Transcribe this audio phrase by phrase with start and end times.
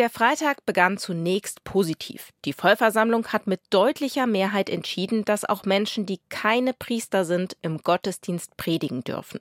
[0.00, 2.30] Der Freitag begann zunächst positiv.
[2.46, 7.82] Die Vollversammlung hat mit deutlicher Mehrheit entschieden, dass auch Menschen, die keine Priester sind, im
[7.82, 9.40] Gottesdienst predigen dürfen.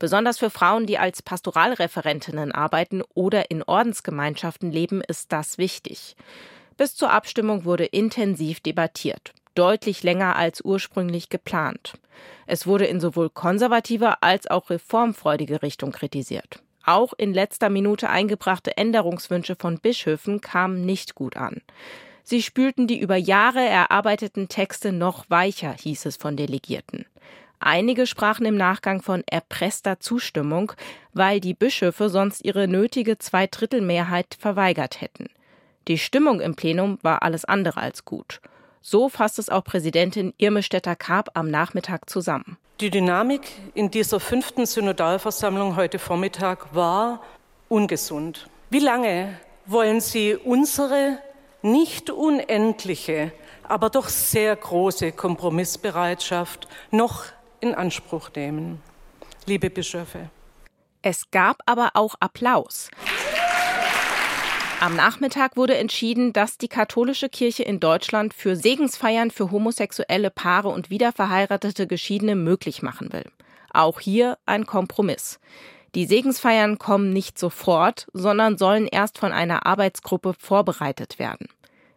[0.00, 6.16] Besonders für Frauen, die als Pastoralreferentinnen arbeiten oder in Ordensgemeinschaften leben, ist das wichtig.
[6.76, 11.94] Bis zur Abstimmung wurde intensiv debattiert deutlich länger als ursprünglich geplant.
[12.46, 16.62] Es wurde in sowohl konservativer als auch reformfreudige Richtung kritisiert.
[16.84, 21.60] Auch in letzter Minute eingebrachte Änderungswünsche von Bischöfen kamen nicht gut an.
[22.22, 27.06] Sie spülten die über Jahre erarbeiteten Texte noch weicher, hieß es von Delegierten.
[27.58, 30.72] Einige sprachen im Nachgang von erpresster Zustimmung,
[31.12, 35.28] weil die Bischöfe sonst ihre nötige Zweidrittelmehrheit verweigert hätten.
[35.88, 38.40] Die Stimmung im Plenum war alles andere als gut.
[38.82, 42.56] So fasst es auch Präsidentin Irme Stetter-Karp am Nachmittag zusammen.
[42.80, 43.42] Die Dynamik
[43.74, 47.20] in dieser fünften Synodalversammlung heute Vormittag war
[47.68, 48.48] ungesund.
[48.70, 51.18] Wie lange wollen Sie unsere
[51.60, 53.32] nicht unendliche,
[53.68, 57.24] aber doch sehr große Kompromissbereitschaft noch
[57.60, 58.80] in Anspruch nehmen,
[59.44, 60.30] liebe Bischöfe?
[61.02, 62.90] Es gab aber auch Applaus.
[64.80, 70.70] Am Nachmittag wurde entschieden, dass die katholische Kirche in Deutschland für Segensfeiern für homosexuelle Paare
[70.70, 73.26] und wiederverheiratete Geschiedene möglich machen will.
[73.74, 75.38] Auch hier ein Kompromiss.
[75.94, 81.48] Die Segensfeiern kommen nicht sofort, sondern sollen erst von einer Arbeitsgruppe vorbereitet werden.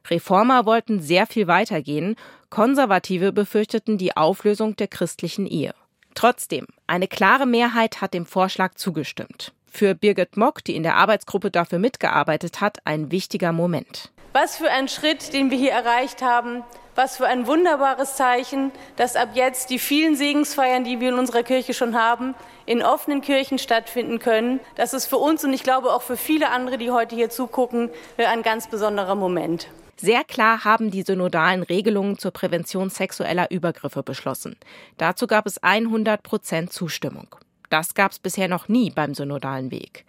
[0.09, 2.17] Reformer wollten sehr viel weitergehen,
[2.49, 5.73] Konservative befürchteten die Auflösung der christlichen Ehe.
[6.15, 9.53] Trotzdem, eine klare Mehrheit hat dem Vorschlag zugestimmt.
[9.75, 14.11] Für Birgit Mock, die in der Arbeitsgruppe dafür mitgearbeitet hat, ein wichtiger Moment.
[14.31, 16.63] Was für ein Schritt, den wir hier erreicht haben.
[16.93, 21.41] Was für ein wunderbares Zeichen, dass ab jetzt die vielen Segensfeiern, die wir in unserer
[21.41, 22.35] Kirche schon haben,
[22.67, 24.59] in offenen Kirchen stattfinden können.
[24.75, 27.89] Das ist für uns und ich glaube auch für viele andere, die heute hier zugucken,
[28.17, 29.69] ein ganz besonderer Moment.
[29.97, 34.55] Sehr klar haben die synodalen Regelungen zur Prävention sexueller Übergriffe beschlossen.
[34.97, 37.35] Dazu gab es 100 Prozent Zustimmung.
[37.73, 40.05] Das gab es bisher noch nie beim synodalen Weg.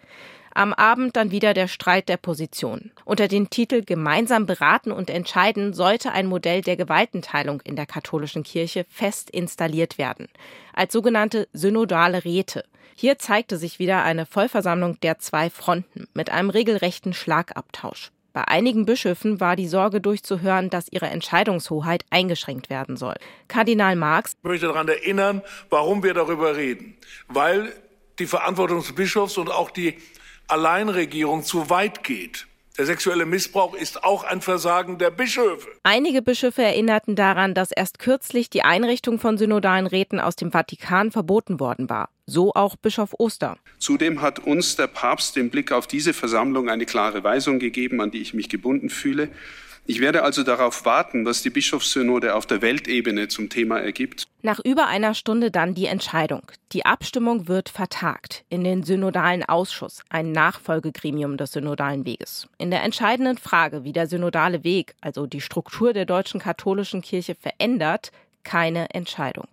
[0.53, 2.93] Am Abend dann wieder der Streit der Positionen.
[3.07, 8.43] Unter dem Titel Gemeinsam beraten und entscheiden sollte ein Modell der Gewaltenteilung in der katholischen
[8.43, 10.29] Kirche fest installiert werden.
[10.75, 12.67] Als sogenannte synodale Räte.
[12.97, 18.13] Hier zeigte sich wieder eine Vollversammlung der zwei Fronten mit einem regelrechten Schlagabtausch.
[18.35, 23.15] Bei einigen Bischöfen war die Sorge durchzuhören, dass ihre Entscheidungshoheit eingeschränkt werden soll.
[23.47, 25.41] Kardinal Marx ich möchte daran erinnern,
[25.71, 26.97] warum wir darüber reden.
[27.29, 27.73] Weil
[28.19, 29.99] die Verantwortung des Bischofs und auch die
[30.49, 32.49] Alleinregierung zu weit geht.
[32.77, 35.69] Der sexuelle Missbrauch ist auch ein Versagen der Bischöfe.
[35.85, 41.13] Einige Bischöfe erinnerten daran, dass erst kürzlich die Einrichtung von synodalen Räten aus dem Vatikan
[41.13, 42.09] verboten worden war.
[42.27, 43.59] So auch Bischof Oster.
[43.79, 48.11] Zudem hat uns der Papst im Blick auf diese Versammlung eine klare Weisung gegeben, an
[48.11, 49.29] die ich mich gebunden fühle.
[49.87, 54.25] Ich werde also darauf warten, was die Bischofssynode auf der Weltebene zum Thema ergibt.
[54.41, 56.43] Nach über einer Stunde dann die Entscheidung.
[56.73, 62.49] Die Abstimmung wird vertagt in den synodalen Ausschuss, ein Nachfolgegremium des synodalen Weges.
[62.57, 67.35] In der entscheidenden Frage, wie der synodale Weg, also die Struktur der deutschen katholischen Kirche
[67.35, 68.11] verändert,
[68.43, 69.49] keine Entscheidung.